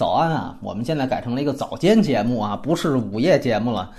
[0.00, 0.56] 早安啊！
[0.62, 3.90] 我们现在改成了一个早间节目啊，不是午夜节目了。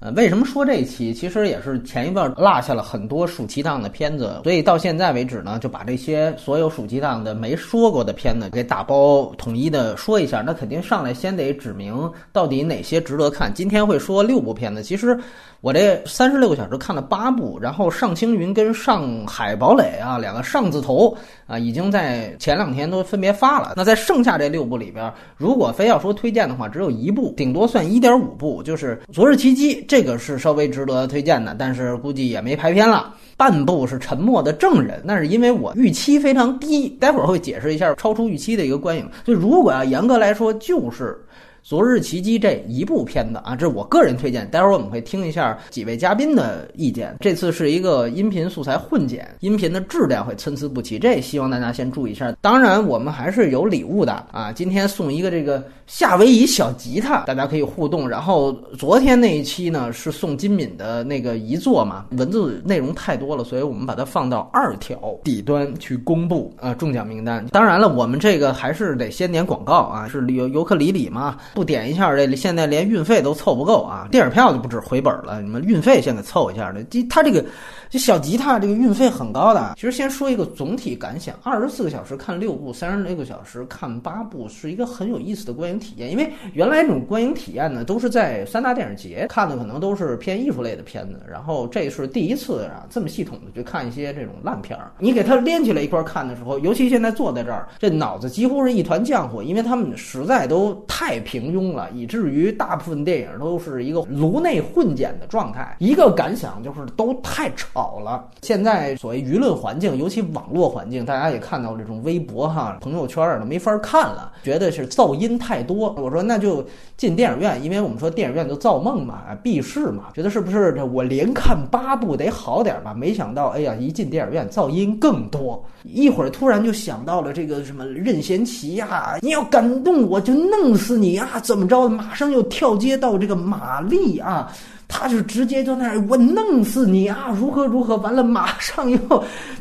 [0.00, 1.12] 呃，为什么说这一期？
[1.12, 10.40] 其实也是前一段落下了很多暑期档的片子，所以到现在为止呢，就把这些所有暑期档的没说过的片子给打包统一的说一下。
[10.40, 13.52] 那肯定上来先得指明到底哪些值得看。
[13.52, 15.18] 今天会说六部片子，其实。
[15.62, 21.14] 我这三十六个小时看了八部，然后上青云跟上海堡垒啊两个上字头
[21.46, 23.74] 啊，已经在前两天都分别发了。
[23.76, 33.12] 那在剩下这六部里边，如果非要说推荐的话，只有一部，顶多算一点五部，就是《昨日奇迹》，这个是稍微值得推荐的，但是估计也没排片了。
[33.36, 39.04] 半部是《沉默的证人》，那是因为我预期非常低，待会儿会解释一下超出预期的一个观影。
[39.24, 41.06] 就如果要严格来说，就是。
[41.62, 44.48] 《昨日奇迹》这一部片子啊，这是我个人推荐。
[44.50, 47.14] 待会儿我们会听一下几位嘉宾的意见。
[47.20, 52.32] 这次是一个音频素材混剪，音频的质量会参差不齐，这希望大家先注意一下。
[52.40, 54.50] 当然，我们还是有礼物的啊！
[54.52, 58.08] 今天送一个这个夏威夷小吉他，大家可以互动。
[58.08, 67.46] 然后昨天那一期呢是送金敏的那个遗作嘛，文字内容太多了，所以我们把它放到二条底端去公布啊中奖名单。
[67.48, 71.36] 当然了，我们这个还是得先点广告啊，是尤尤克里里嘛。
[71.54, 74.06] 不点一下，这现在连运费都凑不够啊！
[74.10, 76.82] 电影票就不止回本了，你们运费先给凑一下的。
[76.84, 77.44] 这他这个
[77.90, 79.74] 这小吉他这个运费很高的啊。
[79.74, 86.08] 其实先说一个总体感想：二十四个小时看六部，三十六个小时看八部，是一个很有意思的观影体验。
[86.08, 91.20] 因为原来这种观影体验呢，都是在三大电影节看的，可能都是偏艺术类的片子。
[91.28, 94.92] 然后这是第一次啊，这么系统的去看一些这种烂片儿。
[95.00, 101.40] 你给它连起来一块看的时候，尤其现在坐在这儿，这脑子几乎是一团浆糊，因为他们实在都太平。
[101.40, 105.74] 庸了，以至于大部分电影都是一个颅内混剪的状态。
[105.78, 108.26] 一个感想就是都太吵好了。
[108.42, 115.90] 现在所谓舆论环境，尤其网络环境，大家也看到这种微博哈、朋友圈都没法看了，觉得是噪音太多。
[115.96, 116.62] 我说那就
[116.98, 122.92] 进电影院，因为我们说电影院就造梦嘛，避世嘛，觉得是不是我连看八部得好点吧？
[122.92, 125.64] 没想到，哎呀，一进电影院噪音更多。
[125.82, 131.40] 一会儿突然就想到了这个什么任贤齐呀，你要敢动我就弄死你啊！
[131.42, 131.88] 怎么着？
[131.88, 134.52] 马上又跳接到这个玛丽啊，
[134.90, 137.34] 他就直接就那儿，我弄死你啊！
[137.38, 137.96] 如何如何？
[137.98, 138.98] 完了，马上又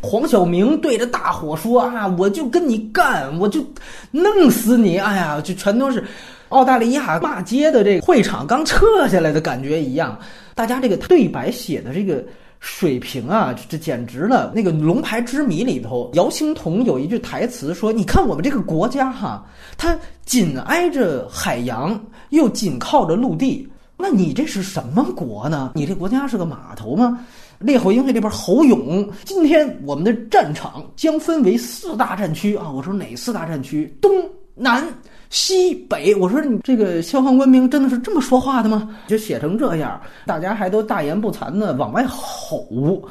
[0.02, 3.64] 黄晓明对着大伙说啊，我就跟你干，我就
[4.12, 4.98] 弄死你！
[4.98, 6.04] 哎呀，就全都是
[6.50, 10.20] 澳大利亚骂街的这个会场刚撤下来的感觉一样，
[10.56, 12.22] 大家这个对白写的这个。
[12.62, 14.52] 水平啊，这简直了！
[14.54, 19.46] 那个《龙牌之谜》里头，姚星彤有一句台词说：“你看我们这个国家哈，
[19.78, 21.98] 它紧挨着海洋，
[22.32, 23.66] 又紧靠着陆地，
[24.02, 25.74] 那你这是什么国呢？
[25.76, 27.20] 你这国家是个码头吗？”
[27.66, 32.72] 《烈火英会》里边侯勇，今天我们的战场将分为四大战区啊！
[32.72, 33.94] 我说哪四大战区？
[34.02, 34.10] 东
[34.56, 34.82] 南。
[35.30, 38.90] 西北，我说你这个消防官兵真的是这么说话的吗？
[39.08, 42.66] 就写成这样，大家还都大言不惭的往外吼。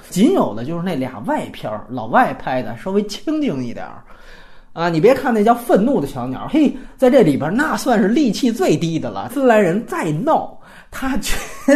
[0.09, 4.03] 仅有的就是那俩外片儿，老外拍的，稍微清静一点儿。
[4.72, 9.28] 啊，你别看那叫愤怒的小鸟，嘿，在这里边那算是戾气最低的了。
[9.28, 10.59] 芬兰人再闹。
[10.91, 11.34] 他绝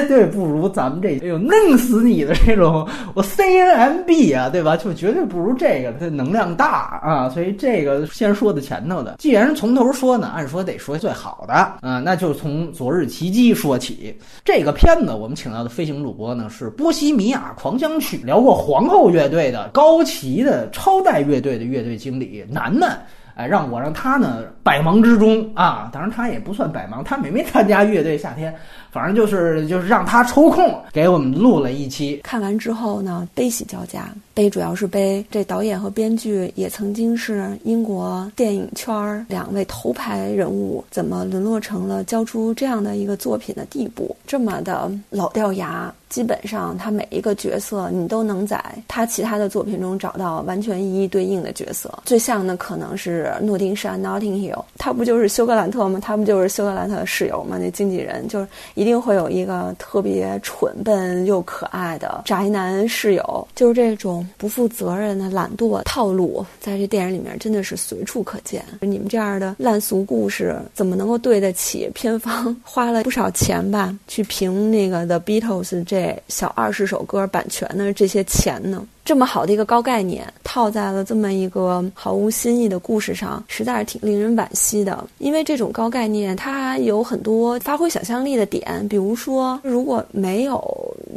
[0.09, 4.77] 对不如咱们这，哎呦，弄死你的这种，我 C N M B 啊，对吧？
[4.77, 9.17] 就绝对不如这个，它能量大啊，所以这个先说的前头的。
[9.19, 14.17] 既然从头说呢，按说得说最好的啊，那就从《昨日奇迹》说起。
[14.45, 23.01] 这个片子我们请到的飞行主播呢是《波西米亚狂想曲》聊过皇后乐队的高旗的超带乐队的乐队经理楠楠。
[23.35, 28.55] 哎，让我让他呢百忙之中啊，当然他也不算百忙，他没没参加乐队夏天，
[28.91, 32.21] 反正就是就是让他抽空给我们录了一期。
[32.25, 45.93] 看完之后呢，悲喜交加，悲主要是悲这导演和编剧也曾经是英国电影圈两位头牌人物，怎么沦落成了交出这样的一个作品的地步，这么的老掉牙。
[46.13, 51.91] 基本上，他每一个角色，你都能在他其他的作品中找到完全一一对应的角色。
[52.05, 55.99] 最像的可能是诺丁山 （Notting Hill），他不就是休格兰特吗？
[56.03, 57.57] 他不就是休格兰特的室友吗？
[57.59, 68.63] 那经纪人就是一定会有一个特别蠢笨又可爱的宅男室友，就是这种不负责任的懒惰套路，在这电影里面真的是随处可见。
[68.83, 76.02] 你们这样的烂俗故事，怎么能够对得起片方 花了不少钱吧，去评那个 The Beatles 这？
[76.03, 78.85] 给小二十首歌版权的这些钱呢？
[79.05, 85.05] 这么好的一个高概念套在了这么一个毫无新意的故事上，实在是挺令人惋惜的。
[85.19, 88.87] 因为这种高概念，它有很多发挥想象力的点。
[88.89, 90.57] 比如说，如果没有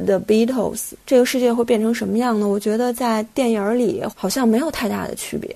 [0.05, 2.47] The Beatles，这个世界会变成什么样呢？
[2.47, 5.55] 我觉得在电影里好像没有太大的区别。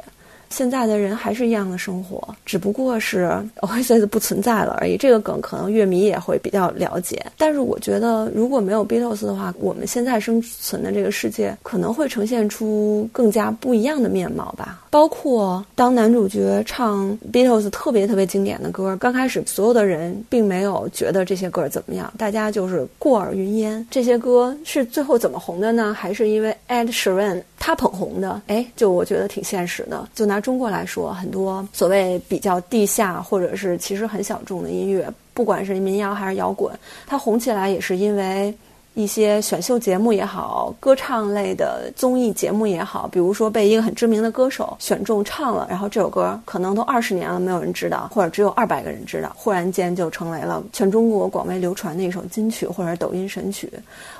[0.49, 3.31] 现在的人还是一样的生活，只不过是
[3.61, 4.97] Oasis 不存在了而已。
[4.97, 7.23] 这个梗可能乐迷也会比较了解。
[7.37, 14.81] 但是我觉得，如果没有 Beatles 的话，我们现在生存的这个世界可能会呈现出更加不一样的面貌吧。
[14.89, 23.85] 包括当男主角唱 Beatles 特别特别经典的歌，刚开始所有的人并没有觉得这些歌怎么样，大家就是过耳云烟。
[23.91, 25.93] 这些歌是最后怎么红的呢？
[25.93, 28.41] 还是因为 Ed Sheeran 他捧红的？
[28.47, 30.07] 哎，就我觉得挺现实的。
[30.15, 36.73] 就拿中国来说，很多所谓比较地下或者是其实很小众的音乐，不管是民谣还是摇滚，
[37.05, 38.53] 它红起来也是因为。
[38.99, 53.71] 一些选秀节目也好，歌唱类的综艺节目也好，比如说被一个很知名的歌手选中唱了，然后这首歌可能都二十年了没有人知道，或者只有二百个人知道，忽然间就成为了全中国广为流传的一首金曲或者抖音神曲。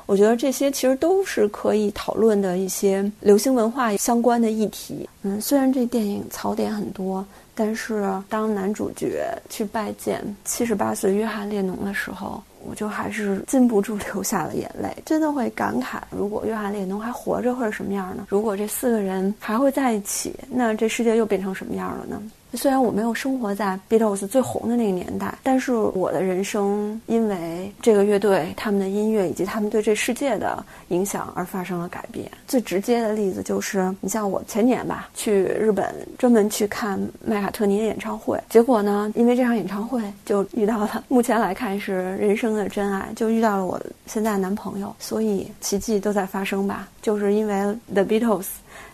[0.06, 5.10] 我觉得这些其实都是可以讨论的一些流行文化相关的议题。
[5.24, 12.42] 嗯，虽然这电影槽点很多，但是当男主角去拜见七十八岁约翰列侬的时候。
[12.68, 18.26] 我就还是禁不住 流下了眼泪，真的会感慨，如果约翰列侬还活着会是什么样呢？
[18.30, 22.22] 如果这四个人还会在一起，那这世界又变成什么样了呢？
[22.54, 32.30] 虽然我没有生活在 Beatles 最红的那个年代，但是我的人生因为这个乐队、他们的音乐以及他们对这世界的影响而发生了改变。
[32.48, 44.96] 最直接的例子就是，你像我前年吧，去日本专门去看麦卡特尼的演唱会，结果呢，因为这场演唱会就遇到了目前来看是人生的真爱，就遇到了我现在的男朋友。
[45.00, 47.54] 所以奇迹都在发生吧，就是因为
[47.94, 48.48] The Beatles。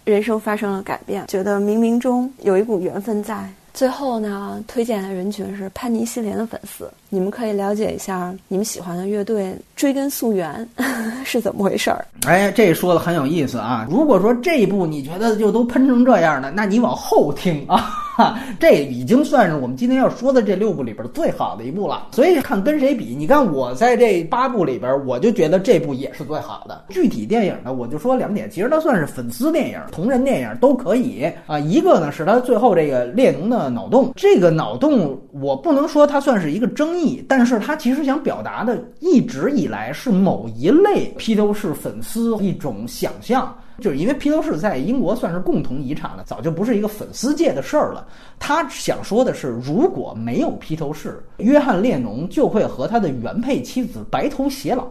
[0.03, 3.47] 人生发生了改变，觉得冥冥中有一股缘分在。
[3.73, 10.67] 最后呢，推荐的人群是潘尼西林的粉丝，你们可以了解一下你们喜欢的乐队，追根溯源
[11.23, 12.03] 是怎么回事儿。
[12.27, 13.88] 哎，这说的很有意思啊！
[13.89, 18.01] 如果说这一部你觉得就都喷成这样了，那你往后听啊。
[18.15, 22.07] 哈， 这已经算是我们今天要说的这六部里边最好的一部了。
[22.13, 26.85] 所以看跟谁比，你看我在这八部里边，我就觉得这部也是最好的。
[26.89, 31.59] 具体电影呢，我就说两点，其实它算是粉丝电影、同人电影都可以啊。
[31.59, 43.55] 一个呢是他最后这个列侬的脑洞，这个脑洞我不能说它算是一个争议，但是他其实想表达的一直以来是某一类披头士粉丝一种想象。
[43.81, 48.07] 就是因为披头士在英国算是共同遗产了，早就不是一个粉丝界的事儿了。
[48.39, 54.85] 他想说的是，如果没有披头士，约翰列侬就会和他的原配妻子白头偕老。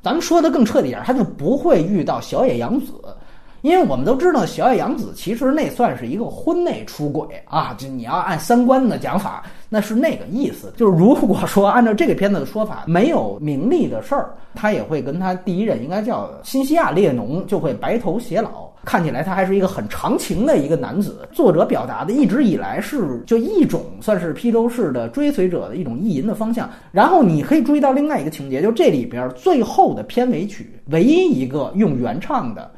[0.00, 2.92] 咱们说的更彻底点，他就不会遇到小野洋子。
[3.62, 10.72] 因为我们都知道，小野洋子其实那算是一个婚内出轨啊，就你要按三观的讲法，那是那个意思。
[10.76, 18.70] 就是如果说按照这个片子的说法，没有名利的事儿，他也会跟他第一任应该叫新西亚列侬就会白头偕老。
[18.82, 21.28] 看起来他还是一个很长情的一个男子。
[21.30, 26.66] 作者表达的一直以来是就一种算是披头士的追随者的一种意淫的方向。
[26.90, 32.70] 然后你可以注意到另外一个情节，就这里边最后的片尾曲，唯一一个用原唱的。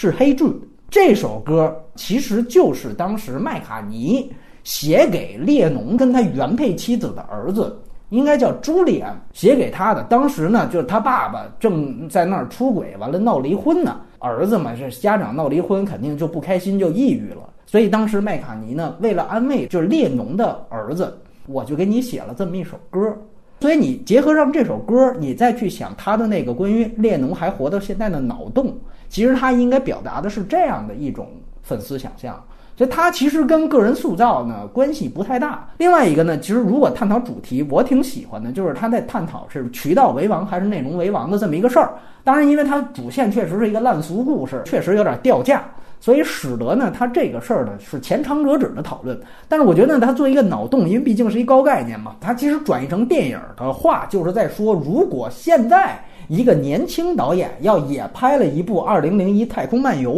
[0.00, 7.76] 是《黑 e 这首歌，其实就是当时麦卡尼写给列侬跟他原配妻子的儿子，
[8.10, 10.04] 应该叫朱利安写给他的。
[10.04, 14.00] 当时呢，就是他爸爸正在那儿出轨，完了闹离婚呢。
[14.20, 17.42] 儿子嘛，是家长闹离婚，肯定就不开心，就抑郁了。
[17.66, 21.12] 所以当时麦卡尼呢，为了安慰就是列侬的儿子，
[21.46, 23.12] 我就给你写了这么一首歌。
[23.58, 28.72] 所以你结合上这首歌，你再去想他的那个关于列侬还活到现在的脑洞。
[29.08, 31.28] 其实他应该表达的是这样的一种
[31.62, 32.42] 粉丝想象，
[32.76, 35.68] 所以他其实跟个人塑造呢关系不太大。
[35.78, 41.92] 另外一个呢，其实如果探讨主题，我挺喜欢的，就是他在探讨是渠道为王还是内容为王的这么一个事儿。
[42.22, 45.64] 当然，因为它主线确实是一个烂俗故事，确实有点掉价，
[45.98, 49.18] 所以使得呢，他这个事儿呢是前长折纸的讨论。
[49.48, 55.98] 但是我觉得他作为一个脑洞，因为毕竟是一高概念嘛，它其实转译成电影的话，就是在说，如果现在。
[56.28, 60.12] 一个年轻导演要也拍了一部《二零零一太空漫游》，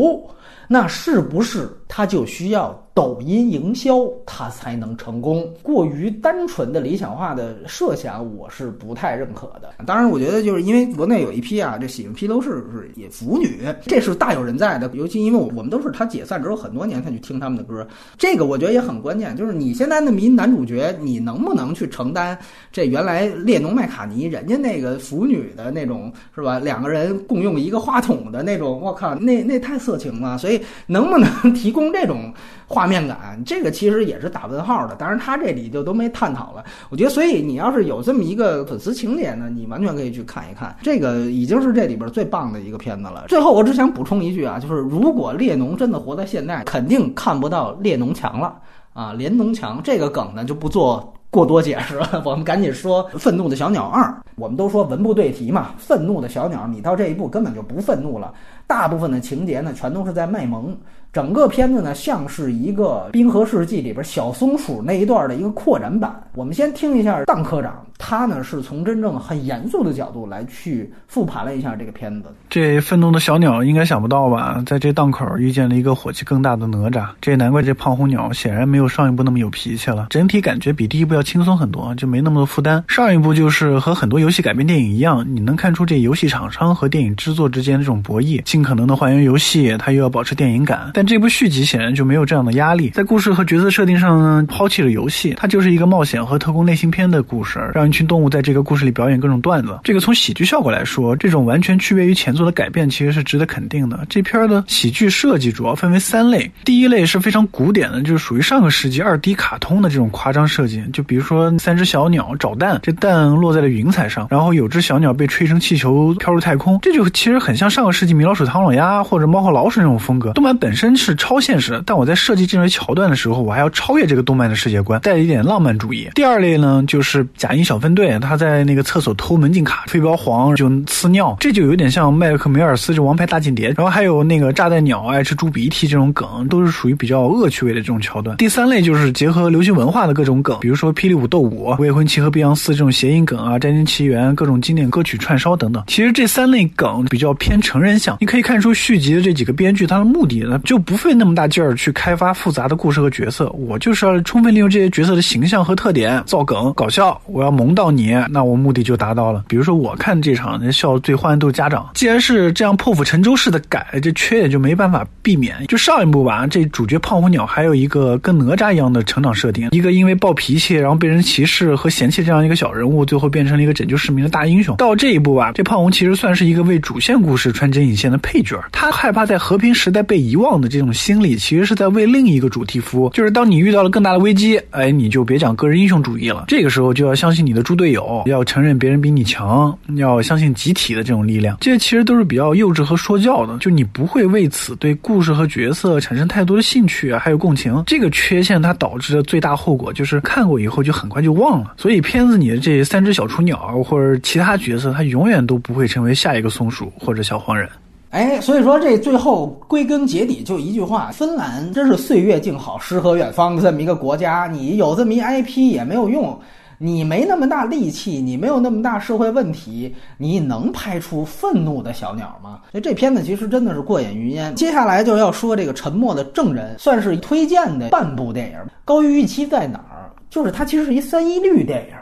[0.68, 2.89] 那是不是他就需要？
[3.00, 5.50] 抖音营销，它才能成功。
[5.62, 9.73] 过于单纯的理想化的设想，我是不太认可的。
[9.87, 14.90] 当然，我觉得就是因为国内有一批啊，这喜欢披头士是也腐女，这是大有人在的。
[14.92, 17.88] 尤其因为我我们都是他解散之后很多年才去听他们的歌，
[18.19, 19.35] 这个我觉得也很关键。
[19.35, 22.37] 就是你现在那么一男主角，你能不能去承担
[22.71, 26.59] 这原来列侬麦卡尼人家那个腐女的那种是吧？
[26.59, 30.37] 两个人共用一个话筒的那种，我靠，那那太色情了。
[30.37, 32.30] 所以能不能提供这种？
[32.72, 34.94] 画面感，这个其实也是打问号的。
[34.94, 36.64] 当然，他这里就都没探讨了。
[36.88, 40.76] 我觉得，所以你要是有这么一个粉丝情节呢，你完全可以去看一看。
[40.80, 43.24] 这个已经是这里边最棒的一个片子了。
[43.26, 48.54] 最后，我只想补充一句啊，就是如果列侬真的活在现代，肯定看不到列侬强了
[48.92, 51.12] 啊，连侬强这个梗呢就不做。
[51.32, 54.02] 过多解释了，我们赶紧说《愤怒的小鸟二》。
[54.34, 58.34] 我们都说文不对题嘛，《愤怒的小鸟》，你到这一步根本就不愤怒了，
[58.70, 60.78] 大部分的情节呢，全都是在卖萌。
[61.12, 66.22] 整个片子呢，像是一个《冰河世纪》里边小松鼠那一段的一个扩展版。
[66.36, 72.28] 我们先听一下当科长，他呢是从真正很严肃的角度来去复盘了一下这个片子。
[72.48, 77.08] 这愤怒的小鸟应该想不到吧，在这档口遇见了一个火气更大的哪吒。
[77.20, 82.84] 这也难怪这胖红鸟显然没有上一部那么有脾气了，整体感觉比第一部要轻松很多，就没那么多负担。
[82.86, 90.90] 上一部就是和很多游戏改编电影一样，你能看出这游戏厂商和电影制作之间这种博弈，尽可能的还原游戏，它又要保持电影感。
[90.92, 99.78] 但这部续集显然就没有这样的压力，在故事和角色设定上呢，抛弃了游戏，它就是一个冒险和特工类型片的故事，让一群动物在这个故事里表演各种段子。
[99.82, 104.04] 这个从喜剧效果来说，这种完全区别于前作的改变，其实是值得肯定的。
[104.10, 120.33] 这片的喜剧设计主要分为三类，第一类是非常古典的，就是属于上个世纪二 D 卡通的这种夸张设计，就比如说三只小鸟找蛋，这蛋落在了云彩上，然后有只小鸟被吹成气球飘入太空，这就其实很像上个世纪米老鼠、唐老鸭或者猫和老鼠那种风格。
[120.35, 121.40] 动漫本身是超。
[121.40, 126.07] 现实，但我在设计这类桥段的时候，我还要超越这个动漫的世界观，带一点浪漫主义。
[126.14, 133.69] 第二类呢，就是假音小分队，他在那个厕所偷门禁卡，飞镖黄就呲尿，这就有点像麦克梅尔斯这王牌大间谍。
[133.69, 138.37] 然后还有那个炸弹鸟爱吃猪鼻涕这种梗，都是属于比较恶趣味的这种桥段。
[138.37, 145.83] 第三类就是结合流行文化的各种梗，比如说霹雳舞斗舞、未婚妻和碧昂斯这种谐音梗啊，战争奇缘各种经典歌曲串烧等等。
[145.87, 151.12] 其实这三类梗比较偏成人向，你可以看出续集的这几个编剧他的目的呢，就不费。
[151.12, 159.42] 那么大劲儿去开发复杂的故事和角色，我就是要充分利用这些角色的形象和特点造梗搞笑，我要萌到你，那我目的就达到了。
[159.49, 161.90] 比如说我看这场，那笑最欢的都是家长。
[161.92, 165.56] 既然是这样破釜沉舟式的改，这缺点就没办法避免。
[165.66, 174.76] 就上一部吧，这主角胖虎鸟还有一个跟哪吒一样的成长设定，一个因为暴脾气然后被人歧视和嫌弃这样一个小人物，最后变成了一个拯救市民的大英雄。
[174.76, 180.90] 到这一步吧，这胖虎其实算是一个为主线故事穿针引线的配角，他害怕在和平时代被遗忘的这种。
[181.00, 191.56] 心理其实是在为另一个主题服务，就是当你遇到了更大的危机，哎，你就别讲个人英雄主义了，这个时候就要相信你的猪队友，要承认别人比你强，要相信集体的这种力量。
[191.60, 197.82] 这些其实都是比较幼稚和说教的，就你不会为此对故事和角色产生太多的兴趣啊，还有共情。
[197.86, 201.74] 这个缺陷它导致的最大后果就是看过以后就很快就忘了。
[201.76, 207.68] 所以片子里的这三只小雏鸟或者其他角色，他永远都不会成为下一个松鼠或者小黄人。
[208.10, 214.48] 哎，所以说这最后归根结底就一句话：芬兰真是岁月静好、诗和远方的这么一个国家。
[214.50, 216.36] 你有这么一 IP 也没有用，
[216.76, 222.58] 你没那么大力气，你没有那么大社会问题，你能拍出愤怒的小鸟吗？
[222.72, 224.52] 所以这片子其实真的是过眼云烟。
[224.56, 228.58] 接下来就要说这个《沉默的证人》，算是推荐的半部电影。
[228.84, 230.10] 高于预期在哪儿？
[230.28, 231.94] 就是它其实是一三一律电影。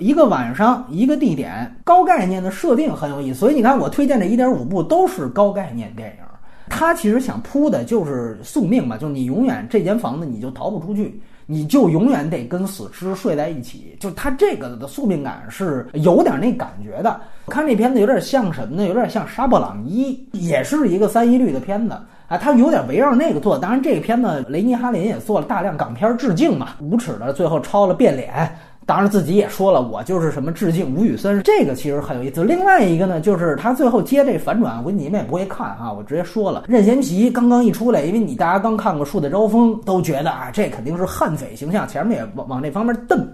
[0.00, 3.38] 一个晚上，一个地点，高概念的设定很有意思。
[3.38, 6.24] 所以你看，我推荐这一点五部都是高概念电影。
[6.68, 13.96] 他其实想铺的就是宿命嘛，就是你永远这间房子你就逃不出去，你就永远得跟死尸睡在一起。
[13.98, 17.20] 就他这个的宿命感是有点那感觉的。
[17.44, 18.86] 我看这片子有点像什么呢？
[18.86, 21.94] 有点像《杀破狼一》，也是一个三一律的片子
[22.28, 22.38] 啊。
[22.38, 23.58] 他有点围绕那个做。
[23.58, 28.48] 当然，这个片子雷尼哈林也做了大量港片致敬嘛，无耻的最后抄了变脸。
[28.90, 32.42] 当然，自己也说了，我就是什么致敬吴宇森，这个其实很有意思。
[32.42, 43.24] 另外一个呢，就是他最后接这反转，我估计你们也不会看啊，我直接说了，任贤齐刚刚一出来，因为你大家刚看过《树大招风》，都觉得啊，这肯定是悍匪形象，前面也往往这方面蹬。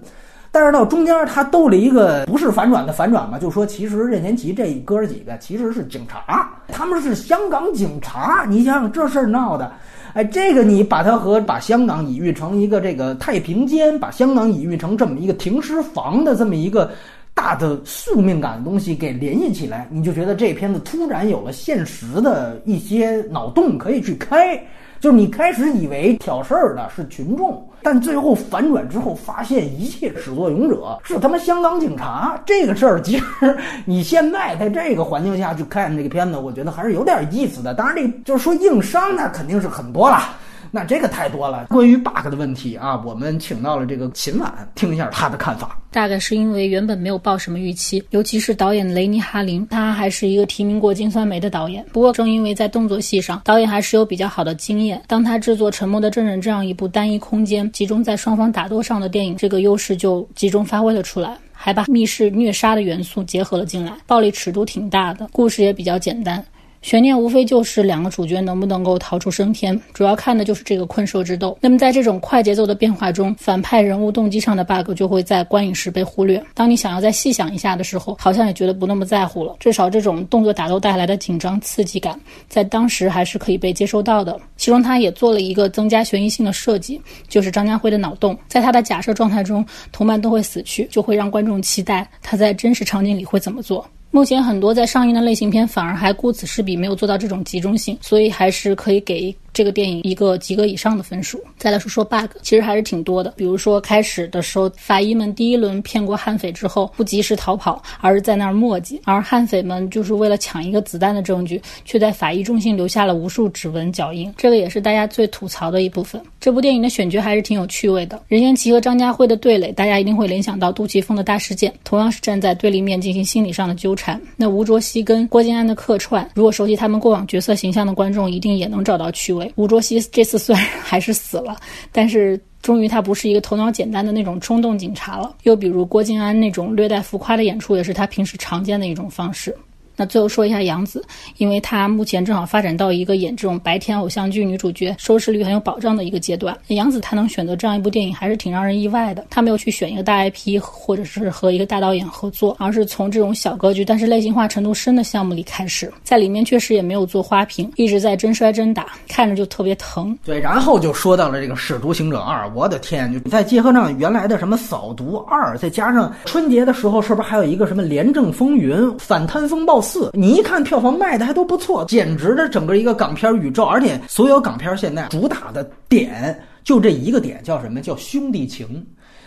[0.53, 9.73] 但是到中间他兜了一个不是反转的反转嘛，就说其实任贤齐这哥几个其实是警察，他们是香港警察，你想想这事儿闹的。
[10.17, 16.91] 哎，这个你把它和把香港隐喻成一个这个太平间，把香港隐喻成这么一个停尸房的这么一个
[17.35, 24.59] 大的宿命感的东西给联系起来，你就觉得这片子突然有了现实的一些脑洞可以去开。
[25.01, 32.37] 就是你开始以为挑事儿的是群众，但最后反转之后发现一切始作俑者是他妈香港警察。
[32.45, 37.73] 这个事儿其实你现在在这个环境下去看这个片子，我觉得还是有点意思的。
[37.73, 40.37] 当然，这就是说硬伤那肯定是很多了。
[40.77, 41.65] 那这个太多了。
[41.71, 45.81] 关于 bug 的问题啊，我们请到了这个秦晚，听一下他的看法。
[45.91, 51.83] 大概是因为原本没有抱什么预期，尤其是导演雷尼哈林，他还是一个提名过金酸梅的导演。
[51.95, 55.01] 不过正因为在动作戏上，导演还是有比较好的经验。
[55.07, 66.45] 当他制作《沉默的证人》这样一部单一空间、集中在双方打斗上的电影，这个优势就集中发挥了出来，还把密室虐杀的元素结合了进来，暴力尺度挺大的，故事也比较简单。
[66.87, 71.59] 悬念无非就是两个主角能不能够逃出升天，主要看的就是这个困兽之斗。
[71.61, 76.41] 那么在这种快节奏的变化中，反派人物动机上的 bug 就会在观影时被忽略。
[76.55, 79.57] 当你想要再细想一下的时候，好像也觉得不那么在乎了。
[79.59, 82.17] 至少这种动作打斗带来的紧张刺激感，
[82.49, 84.39] 在当时还是可以被接受到的。
[84.57, 88.39] 其中他也做了一个增加悬疑性的设计，就是张家辉的脑洞。
[88.47, 93.85] 在他的假设状态中，同伴都会死去，就会让观众期待他在真实场景里会怎么做。
[94.17, 99.37] 目前很多在上映的类型片反而还顾此失彼，没有做到这种集中性，所以还是可以给。
[99.57, 101.43] 这个电影一个及格以上的分数。
[101.57, 103.33] 再来说说 bug，其实还是挺多的。
[103.39, 114.31] 比如说开始的时候，法医们第一轮骗过悍匪之后，不及时逃跑，而是在那儿磨叽；而悍匪们就是为了抢一个子弹的证据，却在法医中心留下了无数指纹脚印。
[114.37, 116.21] 这个也是大家最吐槽的一部分。
[116.39, 118.21] 这部电影的选角还是挺有趣味的。
[118.29, 124.21] 任贤齐和张家辉的对垒，大家一定会联想到杜琪峰的大事件，同样是站在对立面进行心理上的纠缠。
[124.37, 129.46] 那吴卓羲跟郭晋安的客串，如果熟悉他们过往角色形象的观众，一定也能找到趣味。
[129.55, 131.57] 吴卓羲这次虽然 还是死了，
[131.93, 135.35] 但是终于他不是一个头脑简单的那种冲动警察了。
[135.45, 139.57] 又比如郭晋安那种略带浮夸的演出，也是他平时常见的一种方式。
[139.97, 141.05] 那最后说一下杨紫，
[141.39, 146.57] 因为她目前正好发展到一个演这种白天偶像剧女主角收视率很有保障的一个阶段。
[146.69, 149.25] 杨紫她能选择这样一部电影，还是挺让人意外的。
[149.31, 155.91] 她没有去选一个大 IP，或者是和一个大导演合作，而是从这种小格局但是类型化程度深的项目里开始。
[156.05, 160.17] 在里面确实也没有做花瓶，一直在真摔真打，看着就特别疼。
[160.25, 169.81] 对，然后就说到了这个《使徒行者二》，我的天，就再结合上原来的什么《扫毒二》，再加上春节的时候是不是还有一个什么《廉政风云》《反贪风暴》？
[169.87, 178.85] 四，你一看票房卖的还都不错，简直的整个一个港片宇宙，而且所有港片现在主打的点就这一个点，叫什么叫兄弟情。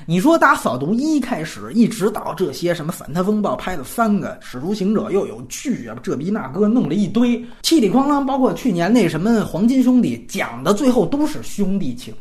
[0.09, 12.11] 你说打扫毒一开始，一直到这些什么反贪风暴拍了三个，使徒行者又有剧啊，这逼那哥弄了一堆，气里哐啷，包括去年那什么黄金兄弟，讲的最后都是兄弟情。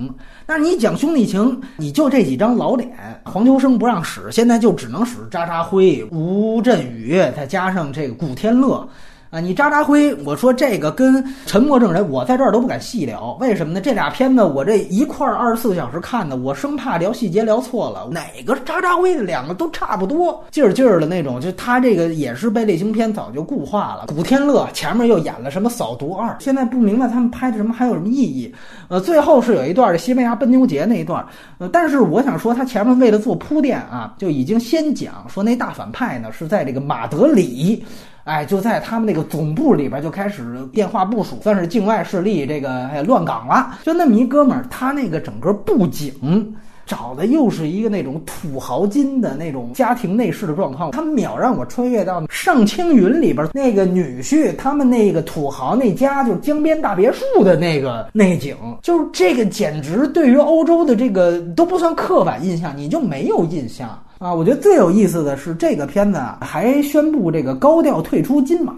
[0.46, 8.86] 那你讲兄弟情，你就这几张老脸，黄秋生不让使，现在就只能使渣渣辉、吴镇宇，再加上这个古天乐。
[9.30, 13.80] 啊，你渣渣辉，我说这个跟沉默证人，我在这儿都不敢细聊，为什么呢？
[13.80, 18.08] 这俩片子我这一块二十四个小时看的，我生怕聊细节聊错了。
[18.10, 24.06] 哪个渣渣辉的两个都差不多，劲儿劲儿的那种，就他这个也是被类型片早就固化了。
[24.06, 28.50] 古天乐前面又演了什么扫毒二，现在不明白他们拍的什么还有什么意义。
[28.88, 31.22] 呃，最后是有一段西班牙奔牛节那一段，
[31.58, 37.84] 呃，但是我想说他前面为了做铺垫啊，就已经先讲说那大反派呢是在这个马德里。
[38.24, 43.78] 哎，就在他们那个总部里边就开始电话部署，算是境外势力这个哎乱港了。
[43.84, 46.54] 就那么一哥们儿，他那个整个布景
[46.84, 64.02] 找的又是一个那种土豪金的那种家庭内饰的状况，他秒让我穿越到上青云里边那个女婿他们那个土豪那家，就是江边大别墅的那个内景，就是这个简直对于欧洲的这个都不算刻板印象，你就没有印象。
[64.18, 68.74] 啊，我觉得最有意思的是这个片子啊，还宣布这个高调退出金马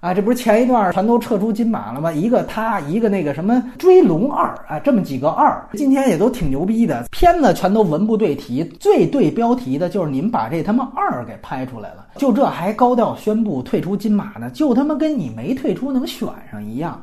[0.00, 2.12] 啊，这不是前一段全都撤出金马了吗？
[2.12, 17.00] 一个他，一个那个什么《追龙二》啊，这么几个二，今天也都挺牛逼的，片子全都文不对题，最对标题的就是你们把这他妈二给拍出来了，就这还高调宣布退出金马呢，就他妈跟你没退出能选上一样，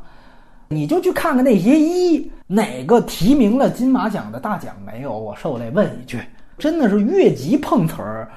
[0.68, 5.18] 你就去看看那些一哪个提名了金马奖的大奖没有？
[5.18, 6.20] 我受累问一句。
[6.60, 8.30] 真的是越级碰瓷儿！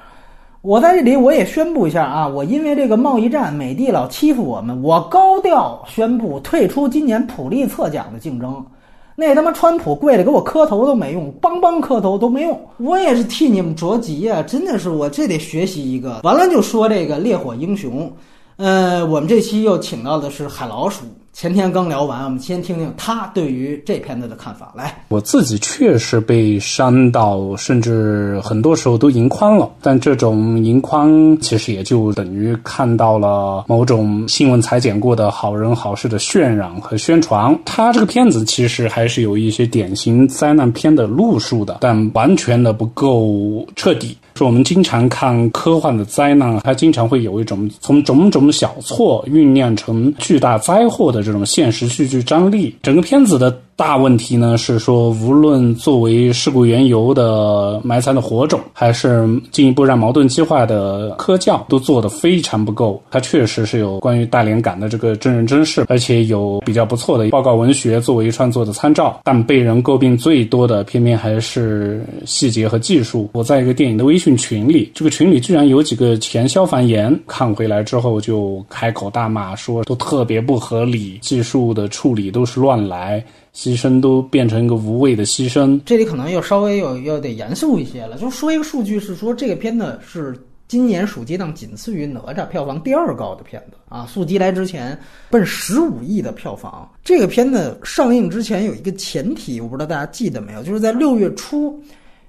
[0.61, 8.65] 我在这里我也宣布一下啊，我因为这个贸易战，美帝老欺负我们，我高调宣布退出今年普利策奖的竞争。
[9.15, 14.41] 那他妈川普跪着给我磕头都没用，邦邦磕头都没用，我也是替你们着急啊！
[14.41, 16.21] 真的是我这得学习一个。
[16.23, 18.11] 完了就说这个烈火英雄，
[18.55, 21.03] 呃，我们这期又请到的是海老鼠。
[21.33, 24.71] 前天刚聊完，我们先听听他对于这片子的看法。
[24.75, 29.67] 来，我自己确实被伤到，甚至很多时候都盈眶了。
[29.81, 37.57] 但这种盈眶其实也就等于看到了某种新闻裁剪过的好人好事的渲染和宣传。
[37.65, 44.15] 他这个片子其实还是有一些典型灾难片的路数的，但完全的不够彻底。
[44.35, 52.75] 说我们经常看科幻的灾难，它经常会有一种从种种小错酝酿成巨大灾祸的这种现实戏剧张力。
[52.81, 63.01] 整个片子的大问题呢是说，无论作为事故缘由的埋藏的火种，还是进一步让矛盾激化的科教，都做得非常不够。
[63.09, 69.19] 它确实是有关于大连港的这个真人真事，而且有比较不错的报告文学作为创作的参照。
[69.23, 73.29] 但被人诟病最多的，偏偏还是细节和技术。
[73.33, 83.23] 我在一个电影的微信群里，这个群里居然有几个前消防员看回来之后就开口大骂，说都特别不合理，技术的处理都是乱来。
[83.55, 88.17] 牺牲都变成一个无谓的牺牲，这里可能又稍微又又得严肃一些了。
[88.17, 90.35] 就说一个数据是说，这个片子是
[90.67, 94.07] 今年暑期档仅次于哪吒票房第二高的片子啊！
[94.07, 94.97] 速激来之前
[95.29, 96.89] 奔十五亿的票房。
[97.03, 101.79] 这个片子上映之前有一个前提，我不知道大家记得没有，就是在六月初，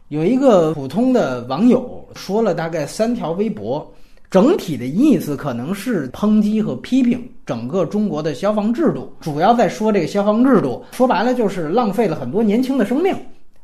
[0.09, 3.91] 有一个普通的网友说了大概三条微博。
[4.35, 13.15] 整体的意思可能是抨击和批评整个中国的消防制度，主要在说这个消防制度，说白了就是浪费了很多年轻的生命，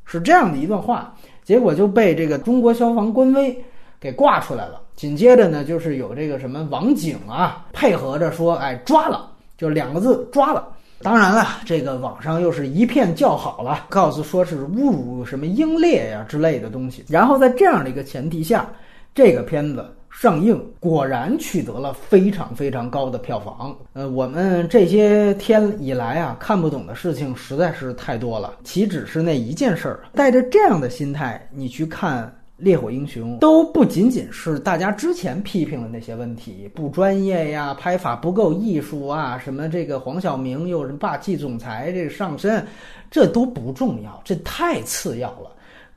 [0.05, 1.13] 是这样的一段话。
[1.43, 3.65] 结果就被这个中国消防官微
[3.99, 4.81] 给挂出来了。
[4.95, 9.29] 紧接着呢，就是有这个什么网警啊配合着说，哎，抓了，
[9.59, 10.69] 就两个字，抓了。
[11.03, 17.05] 当然了，这个网上又是一片叫好了，告诉说是侮辱什么英烈呀之类的东西。
[17.09, 18.71] 然后在这样的一个前提下，
[19.13, 19.85] 这个片子。
[20.11, 23.75] 上映果然取得了非常非常高的票房。
[23.94, 30.01] 呃，我们这些天以来啊，看不懂的事情实在是太多了，岂止是那一件事儿？
[30.12, 32.25] 带着这样的心态，你去看
[32.57, 42.62] 《烈火英雄》，都不仅仅是大家之前批评的那些问题，不专业呀，拍法不够艺术啊，什么这个黄晓明又是霸气总裁这上身，
[43.11, 45.51] 这都不重要，这太次要了。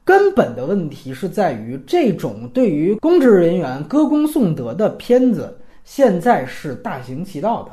[0.06, 7.72] 根本的问题是在于，这种对于公职人员歌功颂德的片子，现在是大行其道的。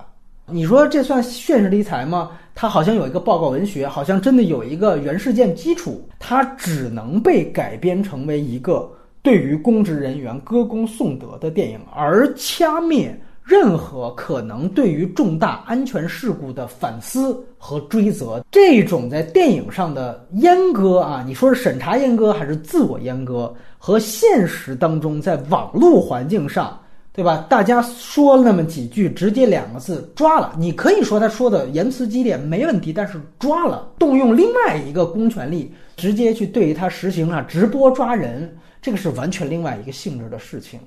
[0.52, 2.30] 你说这算现实题材吗？
[2.54, 8.90] 它好像有一个报告文学，好像真的有一个原事件基础，它只能被改编成为一个
[9.22, 13.18] 对于公职人员歌功颂德的电影，而掐灭。
[13.50, 23.52] 任何可能对于重大安全事故的反思和追责，这种在电影上的阉割啊，你说是审查阉割还是自我阉割？
[23.76, 26.78] 和现实当中在网络环境上，
[27.12, 27.44] 对吧？
[27.50, 30.54] 大家说那么几句，直接两个字抓了。
[30.56, 40.78] 你可以说他说的言辞激烈没问题，但是抓了，动用另外一个公权力直接去对于他实行了直播抓人，这个是完全另外一个性质的事情，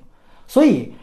[0.48, 0.94] 所以。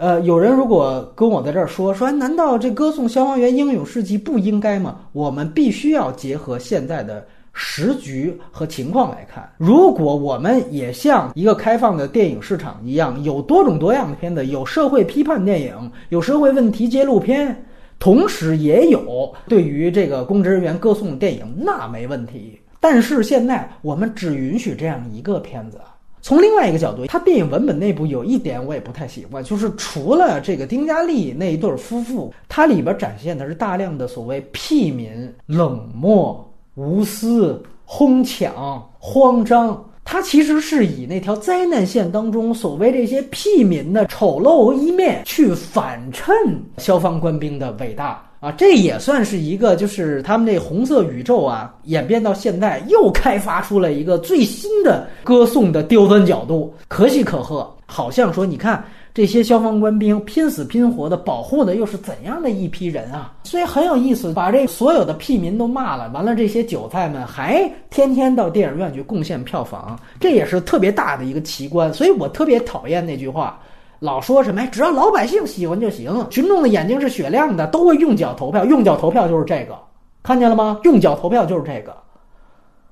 [0.00, 5.00] 呃，有人如果跟我在这儿说说，难道这歌颂消防员英勇事迹不应该吗？
[5.12, 9.46] 我们必须要结合现在的时局和情况来看。
[9.58, 17.54] 如果我们也像一个开放的电影市场一样，有多种多样的片子，有社会批判电影，有社会问题揭露片，
[17.98, 22.58] 同时也有对于这个公职人员歌颂的电影，那没问题。
[22.80, 25.78] 但是现在我们只允许这样一个片子。
[26.22, 39.84] 从另外一个角度，他电影文本内部有一点我也不太喜欢，就是除了这个丁嘉丽那一对夫妇，它里边展现的是大量的所谓屁民、冷漠、无私、哄抢、慌张。
[40.02, 46.34] 它其实是以那条灾难线当中所谓这些屁民的丑陋一面去反衬
[46.78, 48.29] 消防官兵的伟大。
[48.40, 57.70] 啊，这也算是一个，就是他们这红色宇宙啊，演变到现在又开发出了一个最新的歌颂的刁钻角度，可喜可贺。
[57.84, 63.30] 好像说，你看这些消防官兵拼死拼活的保护的又是怎样的一批人啊？
[63.44, 71.92] 所以很有意思，把这所有的屁民都骂了，完了这些韭菜们还天天到电影院去贡献票房，这也是特别大的一个奇观。
[71.92, 73.60] 所以我特别讨厌那句话。
[74.00, 74.66] 老说什么？
[74.68, 76.26] 只要老百姓喜欢就行。
[76.30, 78.64] 群众的眼睛是雪亮的，都会用脚投票。
[78.64, 79.78] 用脚投票就是这个，
[80.22, 80.80] 看见了吗？
[80.84, 81.94] 用脚投票就是这个。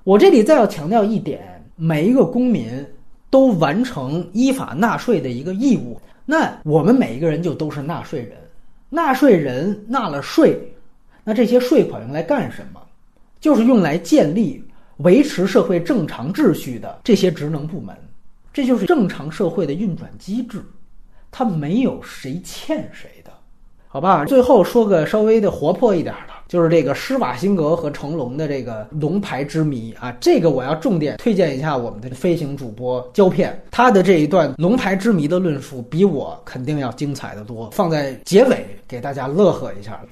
[0.04, 2.68] 我这里再要强调一点：每一个公民
[3.30, 5.98] 都完成依法纳税的一个义务。
[6.26, 8.32] 那我们每一个人就都是纳税人。
[8.90, 10.60] 纳税人纳了税，
[11.24, 12.80] 那这些税款用来干什么？
[13.40, 14.62] 就是用来建立、
[14.98, 17.96] 维持社会正常秩序的这些职能部门。
[18.52, 20.62] 这就是正常社会的运转机制。
[21.38, 23.30] 他没有谁欠谁的，
[23.86, 24.24] 好吧？
[24.24, 40.02] 最后说个稍微的活泼一点的，就是这个施瓦辛格和成龙的这个龙牌之谜啊，这个我要重点推荐一下我们的飞行主播胶片，他的这一段龙牌之谜的论述比我肯定要精彩的多，放在结尾给大家乐呵一下。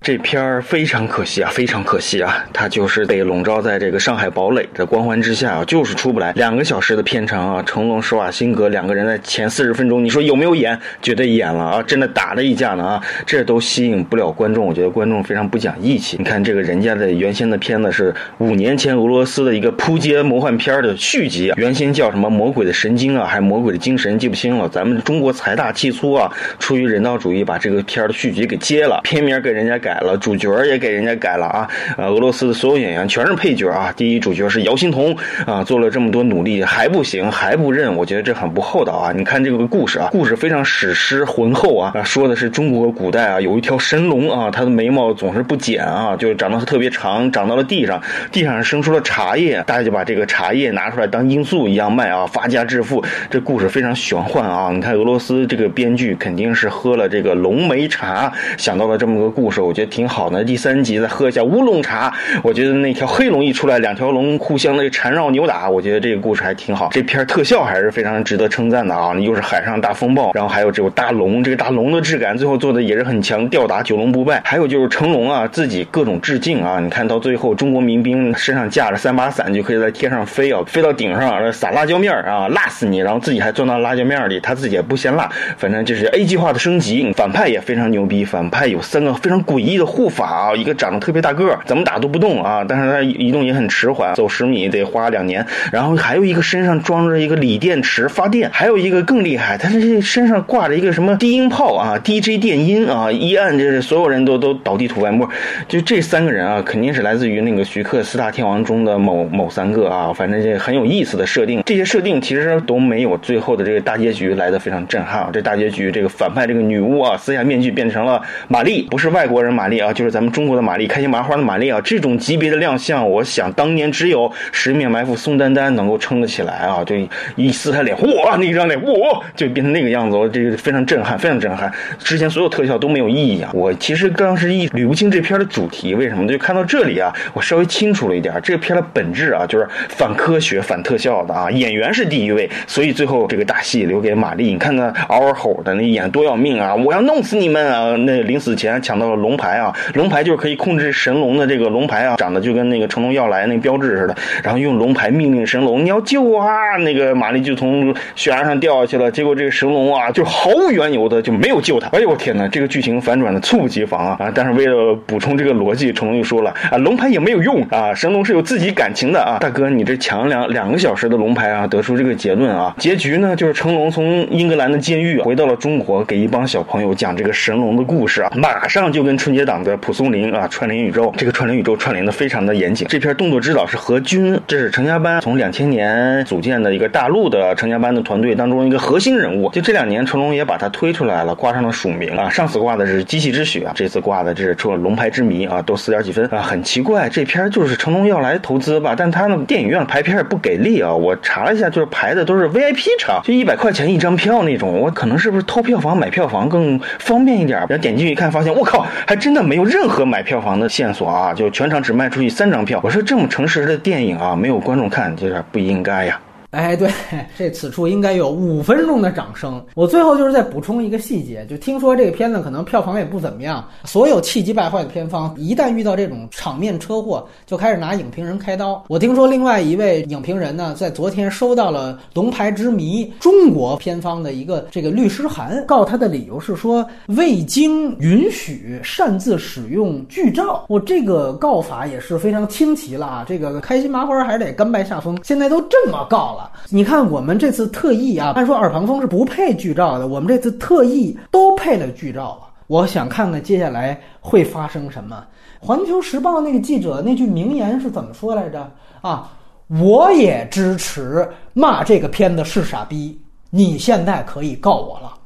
[0.00, 2.42] 这片儿非常可惜啊，非常可惜啊！
[2.52, 6.32] 它就是被笼罩在这个上海堡垒的光环之下啊，就是出不来。
[6.32, 10.78] 两个小时的片长啊，成龙、施瓦辛格两个人在前四十分钟，你说有没有演？
[11.02, 11.82] 绝对演了啊！
[11.82, 13.02] 真的打了一架呢啊！
[13.26, 16.16] 这都吸引不了观众，我觉得观众非常不讲义气。
[16.16, 24.66] 你看这个人家的原先的片子是五年前俄罗斯的一个扑街魔幻片的续集，原先叫什么《魔鬼的神经》啊，还《魔鬼的精神》，记不清了。
[24.70, 29.87] 咱们中国财大气粗啊，出于人道主义，把这个片的续集给接了，片名给人家改。
[29.88, 33.90] 改了主角也给人家改了啊，呃，俄罗斯的所有演员全是配角啊。
[33.96, 39.12] 第一主角是姚欣彤啊，做了这么多努力还不行还不认，我觉得这很不厚道啊。
[39.16, 47.98] 你看这个故事啊，故事非常史诗浑厚啊，说的是中国古代啊有一条神龙啊，它的眉毛总是不剪啊，就长得特别长，长到了地上，
[48.30, 53.02] 地上生出了茶叶，大家就把这个茶叶拿出来当罂粟一样卖啊，发家致富。
[53.30, 54.70] 这故事非常玄幻啊。
[54.70, 59.77] 你看俄罗斯这个编剧肯定是喝了这个龙眉茶，想到了这么个故事，我。
[59.78, 60.42] 觉得挺好的。
[60.42, 62.12] 第三集再喝一下乌龙茶，
[62.42, 66.88] 我觉得那条黑龙一出来，两条龙互相的缠绕扭打，我觉得这个故事还挺好。
[66.90, 69.14] 这片特效还是非常值得称赞的啊！
[69.14, 74.42] 又是海上大风暴，然后还有这个大龙，这个大龙的质感最后做的也是很强，吊打九龙不败。
[74.44, 76.80] 还有就是成龙啊，自己各种致敬啊！
[76.80, 82.98] 你看到最后，中国民兵身上架着三把伞，就可以在天上飞啊，飞到顶上撒辣椒面啊，辣死你！
[82.98, 85.30] 然后自己还钻到辣椒面里，他自己也不嫌辣。
[85.56, 89.78] 反正就是 A 计划的升级，反派也非常牛逼，反派有三个非常诡异一。
[89.78, 95.46] 的护法啊，一个长得特别大个儿，怎么打都不动啊，但是他移动也很迟缓，走十米得花两年。
[95.70, 105.28] 然后还有一个身上装着一个锂电池发电，还有一个更厉害，他这身上挂着一个什么低音炮啊， DJ 电音啊，一按这所有人都都倒地吐白沫。
[105.68, 111.62] 就这三个人啊，肯定是来自于那个徐克四大天王中的某某三个啊，反正这很有意思的设定。
[111.64, 115.30] 这些设定其实都没有最后的这个大结局来的非常震撼。
[115.32, 126.84] 这大结局，这个反派这个女巫啊，撕下面具变成了玛丽，不是外国人玛丽啊，就是咱们中国的玛丽，开心麻花的玛丽啊，这种级别的亮相，我想当年只有《十面埋伏》宋丹丹能够撑得起来啊！
[126.86, 126.94] 就
[127.34, 131.72] 一撕他脸，哇，那一张脸，哇，就变成那个样子，我这个非常震撼，非常震撼。
[131.98, 133.50] 之前所有特效都没有意义啊！
[133.52, 136.28] 我其实当时一捋不清这片的主题，为什么？
[136.28, 141.50] 就看到这里啊，我稍微清楚了一点，这片的本质啊，就是反科学、反特效的啊。
[141.50, 144.52] 演员是第一位，所以最后这个大戏留给玛丽。
[144.52, 146.72] 你看看嗷嗷吼的那演多要命啊！
[146.74, 147.96] 我要弄死你们啊！
[147.96, 149.72] 那临死前抢到了龙牌牌啊！
[149.94, 154.14] 龙牌就是可以控制神龙的这个龙牌啊，长得就跟那个成龙要来那个标志似的。
[154.42, 156.76] 然后用龙牌命令神龙，你要救啊！
[156.80, 159.10] 那个玛丽就从悬崖上掉下去了。
[159.10, 161.88] 结果这个神龙啊，就毫无缘由的就没有救他。
[161.88, 164.16] 哎呦我天哪，这个剧情反转的猝不及防啊！
[164.20, 169.38] 啊，但是为了补充这个逻辑，成龙又说了啊，龙牌也没有用啊，神龙是有自己感情的啊。
[169.40, 172.74] 大哥，你这抢两两个小时的龙牌啊，得出这个结论啊。
[172.78, 182.86] 结局呢，就是成龙从英格兰的监狱回到了中国，给一帮小朋友讲这个神龙的故事啊，马上就跟春节档的蒲松龄啊串联宇宙，这个串联宇宙串联的非常的严谨。
[182.88, 189.50] 这片动作指导是何军，这是成家班从两千年组建的一个大陆的成家班的团队当中一个核心人物。
[189.50, 192.28] 就这两年，成龙也把他推出来了，挂上了署名啊。
[192.28, 200.94] 上次挂的是机器之血啊，这次挂的这是出了龙牌之谜啊，都四点几分啊，很奇怪，这片就是成龙要来投资吧，但他呢电影院排片也不给力啊。
[200.94, 204.78] 我查了一下，就是排的都是 VIP 场，就一百块钱一张票那种。
[204.78, 207.58] 我可能是不是偷票房买票房更方便一点？
[207.58, 211.34] 然后点进去一看，发现我靠，还真的没有任何买票房的线索啊！
[211.34, 212.80] 就全场只卖出去三张票。
[212.82, 216.18] 我说这么诚实的电影啊，没有观众看，就是不应该呀。
[216.50, 216.90] 哎，对，
[217.36, 219.62] 这此处应该有五分钟的掌声。
[219.74, 223.62] 我最后就是再补充一个细节，就听说这个片子可能票房也不怎么样。
[223.84, 228.82] 所有气急败坏的片方，一旦遇到这种场面车祸，就开始拿影评人开刀。
[228.88, 240.64] 我听说另外一位影评人呢，在昨天收到了《龙牌之谜》中国片方的一个这个律师函，告他的理由是说未经允许擅自使用剧照。
[240.68, 243.24] 我这个告法也是非常清奇了啊！
[243.28, 246.52] 这个开心麻花还是得甘拜下风，现在都这么告了。
[246.70, 252.48] 你看，我们这次特意啊，按说耳旁风是不配剧照的，我们这次特意都配了剧照了。
[252.66, 255.24] 我想看看接下来会发生什么。
[255.58, 258.70] 环球时报那个记者那句名言是怎么说来着？
[259.00, 259.32] 啊，
[259.68, 263.20] 我也支持骂这个片子是傻逼，
[263.50, 265.17] 你现在可以告我了。